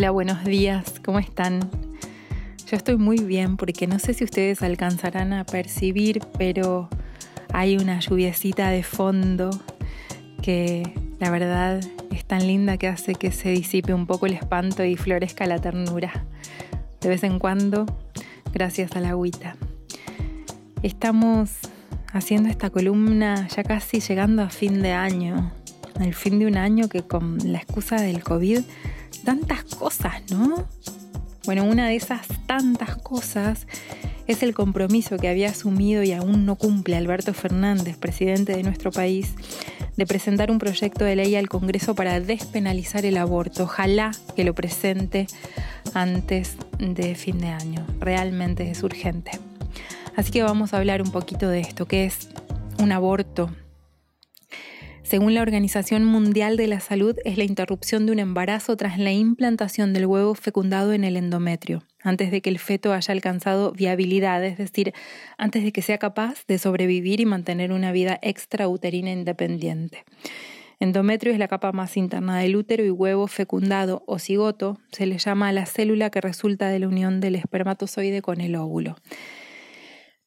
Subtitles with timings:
[0.00, 1.60] Hola, buenos días, ¿cómo están?
[2.66, 6.88] Yo estoy muy bien porque no sé si ustedes alcanzarán a percibir, pero
[7.52, 9.50] hay una lluviecita de fondo
[10.40, 11.80] que la verdad
[12.12, 15.58] es tan linda que hace que se disipe un poco el espanto y florezca la
[15.58, 16.24] ternura.
[17.02, 17.84] De vez en cuando,
[18.54, 19.56] gracias a la agüita.
[20.82, 21.58] Estamos
[22.10, 25.52] haciendo esta columna ya casi llegando a fin de año,
[26.00, 28.60] el fin de un año que con la excusa del COVID
[29.24, 30.66] tantas cosas, ¿no?
[31.44, 33.66] Bueno, una de esas tantas cosas
[34.26, 38.92] es el compromiso que había asumido y aún no cumple Alberto Fernández, presidente de nuestro
[38.92, 39.34] país,
[39.96, 43.64] de presentar un proyecto de ley al Congreso para despenalizar el aborto.
[43.64, 45.26] Ojalá que lo presente
[45.94, 47.84] antes de fin de año.
[47.98, 49.32] Realmente es urgente.
[50.16, 52.28] Así que vamos a hablar un poquito de esto, que es
[52.78, 53.50] un aborto,
[55.10, 59.10] según la Organización Mundial de la Salud, es la interrupción de un embarazo tras la
[59.10, 64.44] implantación del huevo fecundado en el endometrio, antes de que el feto haya alcanzado viabilidad,
[64.44, 64.94] es decir,
[65.36, 70.04] antes de que sea capaz de sobrevivir y mantener una vida extrauterina independiente.
[70.78, 75.18] Endometrio es la capa más interna del útero y huevo fecundado o cigoto se le
[75.18, 78.94] llama a la célula que resulta de la unión del espermatozoide con el óvulo.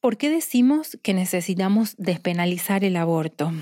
[0.01, 3.53] ¿Por qué decimos que necesitamos despenalizar el aborto?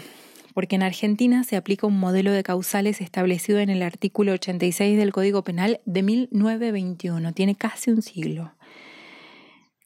[0.54, 5.12] Porque en Argentina se aplica un modelo de causales establecido en el artículo 86 del
[5.12, 8.54] Código Penal de 1921, tiene casi un siglo,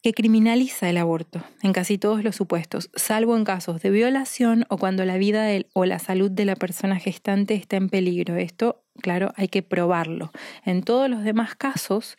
[0.05, 4.77] que criminaliza el aborto en casi todos los supuestos, salvo en casos de violación o
[4.77, 8.35] cuando la vida o la salud de la persona gestante está en peligro.
[8.35, 10.31] Esto, claro, hay que probarlo.
[10.63, 12.17] En todos los demás casos,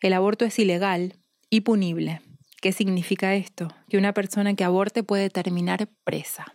[0.00, 1.14] el aborto es ilegal
[1.50, 2.22] y punible.
[2.62, 3.68] ¿Qué significa esto?
[3.90, 6.54] Que una persona que aborte puede terminar presa.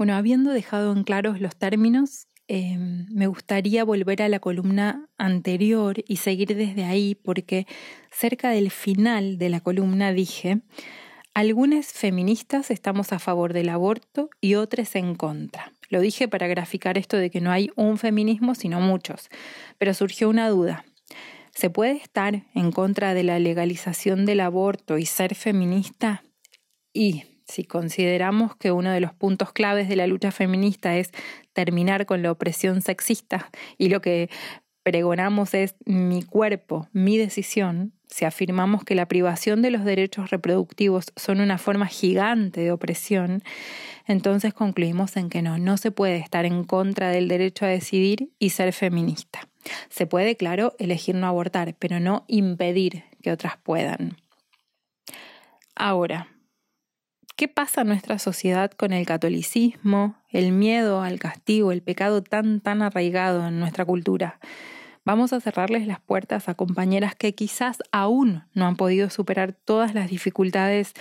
[0.00, 6.02] Bueno, habiendo dejado en claros los términos, em, me gustaría volver a la columna anterior
[6.08, 7.66] y seguir desde ahí porque
[8.10, 10.62] cerca del final de la columna dije,
[11.34, 15.74] algunas feministas estamos a favor del aborto y otras en contra.
[15.90, 19.28] Lo dije para graficar esto de que no hay un feminismo, sino muchos,
[19.76, 20.86] pero surgió una duda.
[21.54, 26.24] ¿Se puede estar en contra de la legalización del aborto y ser feminista?
[26.94, 31.10] Y si consideramos que uno de los puntos claves de la lucha feminista es
[31.52, 34.30] terminar con la opresión sexista y lo que
[34.82, 41.12] pregonamos es mi cuerpo, mi decisión, si afirmamos que la privación de los derechos reproductivos
[41.16, 43.42] son una forma gigante de opresión,
[44.06, 48.30] entonces concluimos en que no, no se puede estar en contra del derecho a decidir
[48.38, 49.48] y ser feminista.
[49.90, 54.16] Se puede, claro, elegir no abortar, pero no impedir que otras puedan.
[55.76, 56.28] Ahora,
[57.40, 62.60] ¿Qué pasa en nuestra sociedad con el catolicismo, el miedo al castigo, el pecado tan,
[62.60, 64.38] tan arraigado en nuestra cultura?
[65.06, 69.94] Vamos a cerrarles las puertas a compañeras que quizás aún no han podido superar todas
[69.94, 70.92] las dificultades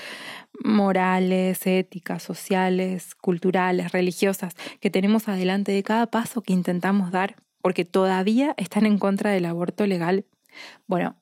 [0.64, 7.84] morales, éticas, sociales, culturales, religiosas que tenemos adelante de cada paso que intentamos dar, porque
[7.84, 10.24] todavía están en contra del aborto legal.
[10.88, 11.18] Bueno,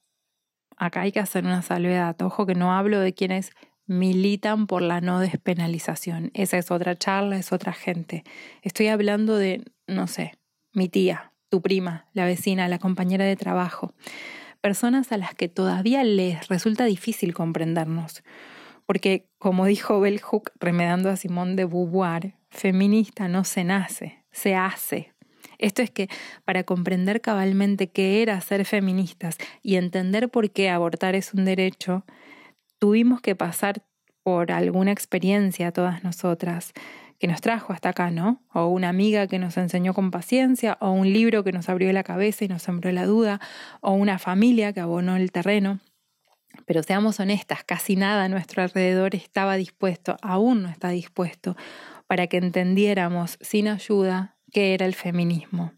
[0.78, 2.16] acá hay que hacer una salvedad.
[2.22, 3.50] Ojo que no hablo de quienes
[3.88, 6.32] militan por la no despenalización.
[6.34, 8.24] Esa es otra charla, es otra gente.
[8.62, 10.34] Estoy hablando de, no sé,
[10.74, 13.94] mi tía, tu prima, la vecina, la compañera de trabajo.
[14.62, 18.24] Personas a las que todavía les resulta difícil comprendernos.
[18.86, 24.56] Porque, como dijo Bell Hook remedando a Simón de Beauvoir, feminista no se nace, se
[24.56, 25.14] hace.
[25.58, 26.08] Esto es que
[26.46, 32.06] para comprender cabalmente qué era ser feministas y entender por qué abortar es un derecho,
[32.80, 33.84] tuvimos que pasar
[34.24, 36.74] por alguna experiencia todas nosotras
[37.20, 38.44] que nos trajo hasta acá, ¿no?
[38.54, 42.04] O una amiga que nos enseñó con paciencia, o un libro que nos abrió la
[42.04, 43.40] cabeza y nos sembró la duda,
[43.82, 45.80] o una familia que abonó el terreno.
[46.66, 51.56] Pero seamos honestas, casi nada a nuestro alrededor estaba dispuesto, aún no está dispuesto,
[52.06, 55.74] para que entendiéramos sin ayuda qué era el feminismo.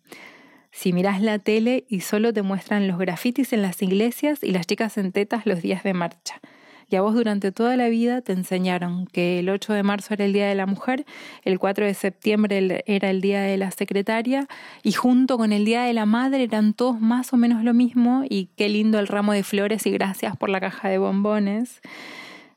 [0.71, 4.67] Si miras la tele y solo te muestran los grafitis en las iglesias y las
[4.67, 6.41] chicas en tetas los días de marcha
[6.89, 10.25] y a vos durante toda la vida te enseñaron que el 8 de marzo era
[10.25, 11.05] el Día de la Mujer,
[11.43, 14.47] el 4 de septiembre era el Día de la Secretaria
[14.81, 18.23] y junto con el Día de la Madre eran todos más o menos lo mismo
[18.27, 21.81] y qué lindo el ramo de flores y gracias por la caja de bombones.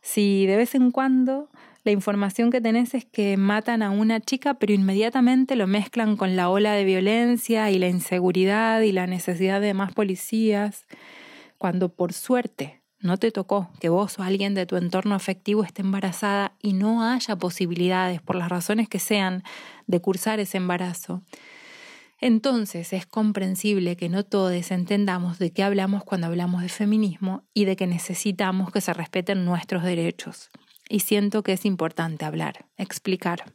[0.00, 1.48] Si de vez en cuando
[1.84, 6.36] la información que tenés es que matan a una chica, pero inmediatamente lo mezclan con
[6.36, 10.86] la ola de violencia y la inseguridad y la necesidad de más policías,
[11.58, 15.82] cuando por suerte no te tocó que vos o alguien de tu entorno afectivo esté
[15.82, 19.42] embarazada y no haya posibilidades, por las razones que sean,
[19.86, 21.22] de cursar ese embarazo,
[22.20, 27.64] Entonces es comprensible que no todos entendamos de qué hablamos cuando hablamos de feminismo y
[27.64, 30.50] de que necesitamos que se respeten nuestros derechos.
[30.88, 33.52] Y siento que es importante hablar, explicar,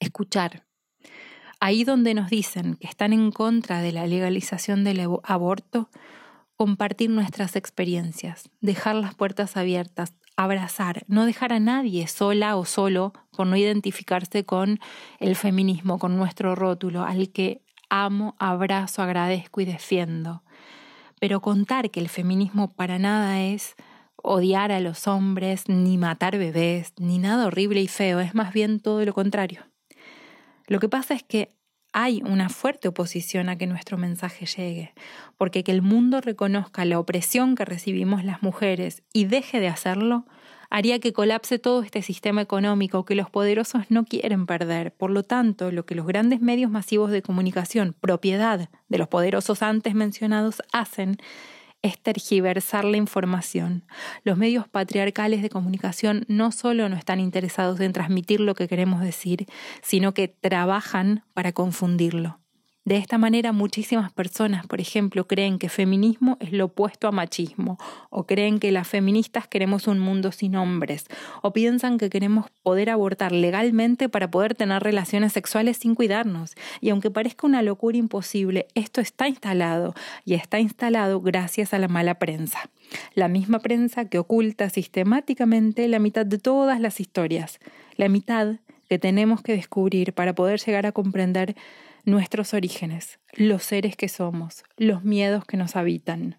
[0.00, 0.64] escuchar.
[1.60, 5.88] Ahí donde nos dicen que están en contra de la legalización del aborto,
[6.62, 13.12] compartir nuestras experiencias, dejar las puertas abiertas, abrazar, no dejar a nadie sola o solo
[13.32, 14.78] por no identificarse con
[15.18, 20.44] el feminismo, con nuestro rótulo, al que amo, abrazo, agradezco y defiendo.
[21.18, 23.74] Pero contar que el feminismo para nada es
[24.14, 28.78] odiar a los hombres, ni matar bebés, ni nada horrible y feo, es más bien
[28.78, 29.64] todo lo contrario.
[30.68, 31.56] Lo que pasa es que
[31.92, 34.94] hay una fuerte oposición a que nuestro mensaje llegue,
[35.36, 40.24] porque que el mundo reconozca la opresión que recibimos las mujeres y deje de hacerlo,
[40.70, 44.94] haría que colapse todo este sistema económico que los poderosos no quieren perder.
[44.94, 49.62] Por lo tanto, lo que los grandes medios masivos de comunicación, propiedad de los poderosos
[49.62, 51.18] antes mencionados, hacen
[51.82, 53.84] es tergiversar la información.
[54.24, 59.00] Los medios patriarcales de comunicación no solo no están interesados en transmitir lo que queremos
[59.02, 59.46] decir,
[59.82, 62.41] sino que trabajan para confundirlo.
[62.84, 67.78] De esta manera muchísimas personas, por ejemplo, creen que feminismo es lo opuesto a machismo,
[68.10, 71.06] o creen que las feministas queremos un mundo sin hombres,
[71.42, 76.56] o piensan que queremos poder abortar legalmente para poder tener relaciones sexuales sin cuidarnos.
[76.80, 79.94] Y aunque parezca una locura imposible, esto está instalado,
[80.24, 82.68] y está instalado gracias a la mala prensa.
[83.14, 87.60] La misma prensa que oculta sistemáticamente la mitad de todas las historias,
[87.96, 88.56] la mitad
[88.88, 91.54] que tenemos que descubrir para poder llegar a comprender
[92.04, 96.38] nuestros orígenes, los seres que somos, los miedos que nos habitan.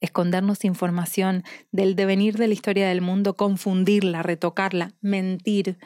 [0.00, 5.78] Escondernos información del devenir de la historia del mundo, confundirla, retocarla, mentir,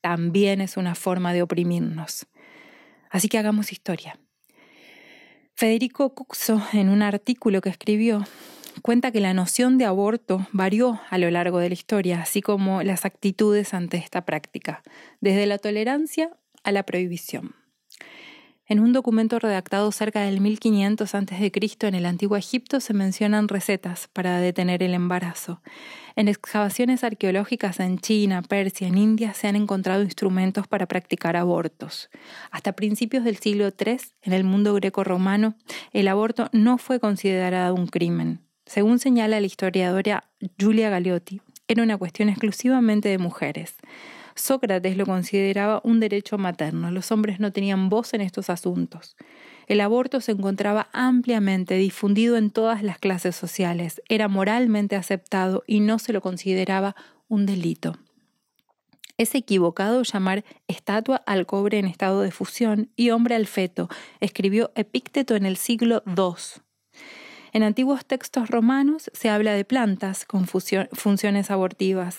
[0.00, 2.26] también es una forma de oprimirnos.
[3.10, 4.18] Así que hagamos historia.
[5.54, 8.24] Federico Cuxo, en un artículo que escribió,
[8.82, 12.82] cuenta que la noción de aborto varió a lo largo de la historia, así como
[12.82, 14.82] las actitudes ante esta práctica,
[15.20, 16.30] desde la tolerancia
[16.64, 17.61] a la prohibición.
[18.66, 21.52] En un documento redactado cerca del 1500 a.C.
[21.80, 25.60] en el antiguo Egipto se mencionan recetas para detener el embarazo.
[26.14, 32.08] En excavaciones arqueológicas en China, Persia, en India se han encontrado instrumentos para practicar abortos.
[32.50, 35.54] Hasta principios del siglo III, en el mundo greco-romano,
[35.92, 38.40] el aborto no fue considerado un crimen.
[38.64, 43.74] Según señala la historiadora Giulia Galeotti, era una cuestión exclusivamente de mujeres.
[44.34, 46.90] Sócrates lo consideraba un derecho materno.
[46.90, 49.16] Los hombres no tenían voz en estos asuntos.
[49.66, 55.80] El aborto se encontraba ampliamente difundido en todas las clases sociales, era moralmente aceptado y
[55.80, 56.96] no se lo consideraba
[57.28, 57.96] un delito.
[59.18, 63.88] Es equivocado llamar estatua al cobre en estado de fusión y hombre al feto,
[64.20, 66.62] escribió Epícteto en el siglo II.
[67.52, 72.18] En antiguos textos romanos se habla de plantas con funciones abortivas,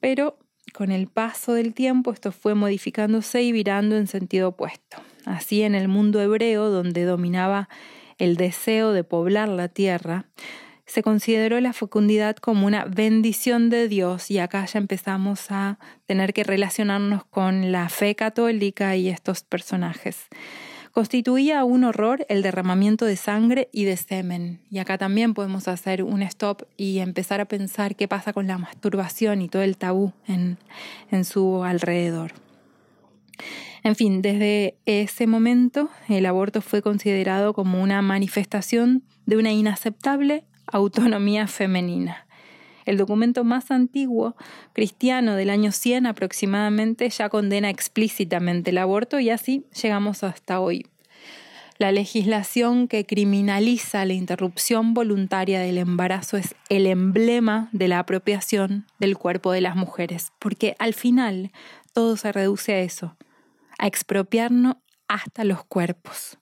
[0.00, 0.38] pero
[0.72, 4.98] con el paso del tiempo esto fue modificándose y virando en sentido opuesto.
[5.24, 7.68] Así en el mundo hebreo, donde dominaba
[8.18, 10.26] el deseo de poblar la tierra,
[10.86, 16.32] se consideró la fecundidad como una bendición de Dios y acá ya empezamos a tener
[16.32, 20.28] que relacionarnos con la fe católica y estos personajes
[20.96, 24.60] constituía un horror el derramamiento de sangre y de semen.
[24.70, 28.56] Y acá también podemos hacer un stop y empezar a pensar qué pasa con la
[28.56, 30.56] masturbación y todo el tabú en,
[31.10, 32.32] en su alrededor.
[33.82, 40.44] En fin, desde ese momento el aborto fue considerado como una manifestación de una inaceptable
[40.66, 42.25] autonomía femenina.
[42.86, 44.36] El documento más antiguo,
[44.72, 50.86] cristiano del año 100 aproximadamente, ya condena explícitamente el aborto y así llegamos hasta hoy.
[51.78, 58.86] La legislación que criminaliza la interrupción voluntaria del embarazo es el emblema de la apropiación
[58.98, 61.52] del cuerpo de las mujeres, porque al final
[61.92, 63.16] todo se reduce a eso,
[63.78, 64.76] a expropiarnos
[65.06, 66.38] hasta los cuerpos.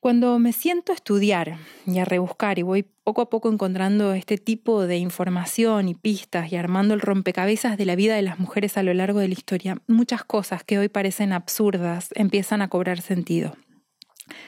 [0.00, 4.36] Cuando me siento a estudiar y a rebuscar y voy poco a poco encontrando este
[4.36, 8.76] tipo de información y pistas y armando el rompecabezas de la vida de las mujeres
[8.76, 13.00] a lo largo de la historia, muchas cosas que hoy parecen absurdas empiezan a cobrar
[13.00, 13.56] sentido.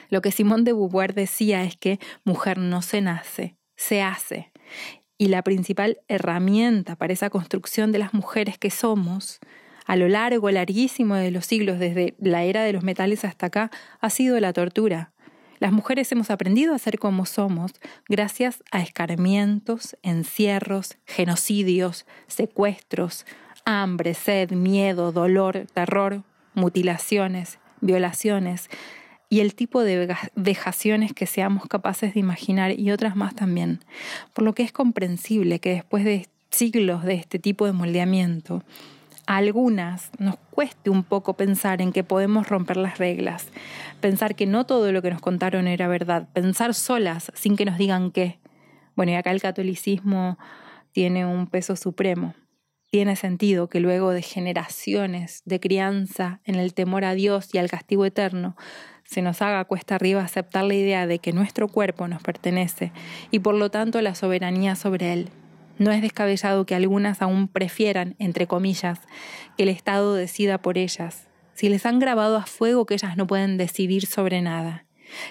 [0.09, 4.51] Lo que Simón de Beauvoir decía es que mujer no se nace, se hace.
[5.17, 9.39] Y la principal herramienta para esa construcción de las mujeres que somos
[9.85, 13.71] a lo largo, larguísimo de los siglos, desde la era de los metales hasta acá,
[13.99, 15.13] ha sido la tortura,
[15.59, 17.73] las mujeres hemos aprendido a ser como somos
[18.07, 23.25] gracias a escarmientos, encierros, genocidios, secuestros,
[23.65, 26.23] hambre, sed, miedo, dolor, terror,
[26.53, 28.69] mutilaciones, violaciones
[29.29, 33.79] y el tipo de vejaciones que seamos capaces de imaginar y otras más también.
[34.33, 38.63] Por lo que es comprensible que después de siglos de este tipo de moldeamiento,
[39.29, 43.49] algunas nos cueste un poco pensar en que podemos romper las reglas,
[44.01, 47.77] pensar que no todo lo que nos contaron era verdad, pensar solas sin que nos
[47.77, 48.39] digan qué.
[48.95, 50.39] Bueno, y acá el catolicismo
[50.93, 52.33] tiene un peso supremo.
[52.89, 57.69] Tiene sentido que luego de generaciones de crianza en el temor a Dios y al
[57.69, 58.57] castigo eterno,
[59.03, 62.91] se nos haga cuesta arriba aceptar la idea de que nuestro cuerpo nos pertenece
[63.29, 65.29] y por lo tanto la soberanía sobre él.
[65.79, 68.99] No es descabellado que algunas aún prefieran, entre comillas,
[69.57, 73.25] que el Estado decida por ellas, si les han grabado a fuego que ellas no
[73.25, 74.85] pueden decidir sobre nada.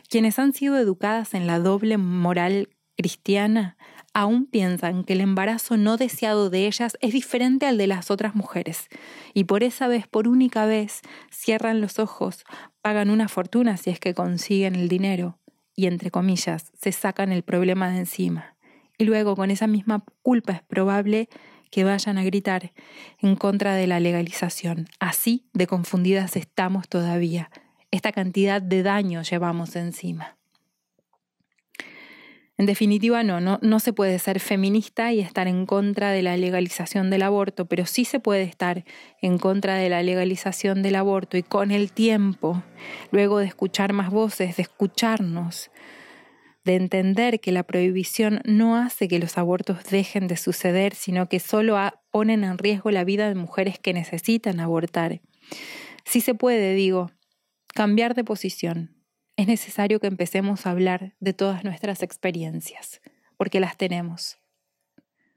[0.08, 3.76] Quienes han sido educadas en la doble moral cristiana
[4.14, 8.34] aún piensan que el embarazo no deseado de ellas es diferente al de las otras
[8.34, 8.88] mujeres,
[9.34, 12.44] y por esa vez, por única vez, cierran los ojos,
[12.80, 15.38] pagan una fortuna si es que consiguen el dinero,
[15.76, 18.56] y entre comillas, se sacan el problema de encima.
[18.98, 21.28] Y luego, con esa misma culpa, es probable
[21.70, 22.72] que vayan a gritar
[23.20, 24.88] en contra de la legalización.
[24.98, 27.50] Así de confundidas estamos todavía.
[27.90, 30.36] Esta cantidad de daño llevamos encima.
[32.58, 36.36] En definitiva, no, no, no se puede ser feminista y estar en contra de la
[36.36, 38.84] legalización del aborto, pero sí se puede estar
[39.22, 42.64] en contra de la legalización del aborto y con el tiempo,
[43.12, 45.70] luego de escuchar más voces, de escucharnos,
[46.68, 51.40] de entender que la prohibición no hace que los abortos dejen de suceder, sino que
[51.40, 51.78] solo
[52.10, 55.22] ponen en riesgo la vida de mujeres que necesitan abortar.
[56.04, 57.10] Sí se puede, digo,
[57.74, 58.98] cambiar de posición,
[59.38, 63.00] es necesario que empecemos a hablar de todas nuestras experiencias,
[63.38, 64.38] porque las tenemos.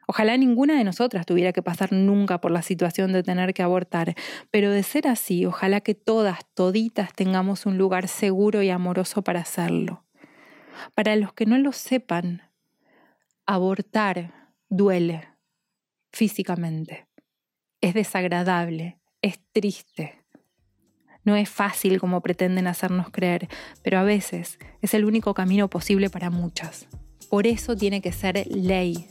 [0.07, 4.15] Ojalá ninguna de nosotras tuviera que pasar nunca por la situación de tener que abortar,
[4.49, 9.39] pero de ser así, ojalá que todas, toditas, tengamos un lugar seguro y amoroso para
[9.39, 10.03] hacerlo.
[10.95, 12.41] Para los que no lo sepan,
[13.45, 15.27] abortar duele
[16.11, 17.07] físicamente,
[17.81, 20.21] es desagradable, es triste,
[21.23, 23.47] no es fácil como pretenden hacernos creer,
[23.83, 26.87] pero a veces es el único camino posible para muchas.
[27.29, 29.07] Por eso tiene que ser ley.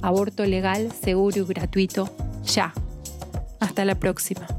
[0.00, 2.08] Aborto legal, seguro y gratuito,
[2.44, 2.72] ya.
[3.60, 4.57] Hasta la próxima.